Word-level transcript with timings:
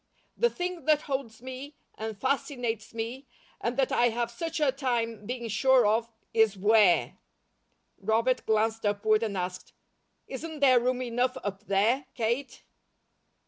The 0.35 0.49
thing 0.49 0.85
that 0.85 1.03
holds 1.03 1.43
me, 1.43 1.75
and 1.95 2.17
fascinates 2.19 2.91
me, 2.91 3.27
and 3.61 3.77
that 3.77 3.91
I 3.91 4.09
have 4.09 4.31
such 4.31 4.59
a 4.59 4.71
time 4.71 5.27
being 5.27 5.47
sure 5.47 5.85
of, 5.85 6.11
is 6.33 6.57
'where.'" 6.57 7.19
Robert 7.99 8.43
glanced 8.47 8.83
upward 8.83 9.21
and 9.21 9.37
asked: 9.37 9.73
"Isn't 10.27 10.59
there 10.59 10.79
room 10.79 11.03
enough 11.03 11.37
up 11.43 11.67
there, 11.67 12.07
Kate?" 12.15 12.63